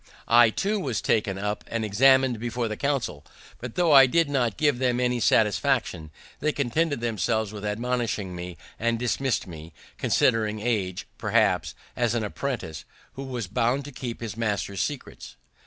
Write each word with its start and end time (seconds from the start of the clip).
I 0.27 0.49
too 0.49 0.79
was 0.79 0.99
taken 0.99 1.37
up 1.37 1.63
and 1.67 1.85
examin'd 1.85 2.39
before 2.39 2.67
the 2.67 2.75
council; 2.75 3.23
but, 3.59 3.75
tho' 3.75 3.91
I 3.91 4.07
did 4.07 4.31
not 4.31 4.57
give 4.57 4.79
them 4.79 4.99
any 4.99 5.19
satisfaction, 5.19 6.09
they 6.39 6.51
contented 6.51 7.01
themselves 7.01 7.53
with 7.53 7.63
admonishing 7.63 8.35
me, 8.35 8.57
and 8.79 8.97
dismissed 8.97 9.45
me, 9.45 9.73
considering 9.99 10.55
me, 10.55 10.95
perhaps, 11.19 11.75
as 11.95 12.15
an 12.15 12.23
apprentice, 12.23 12.83
who 13.13 13.25
was 13.25 13.45
bound 13.45 13.85
to 13.85 13.91
keep 13.91 14.21
his 14.21 14.35
master's 14.35 14.81
secrets. 14.81 15.35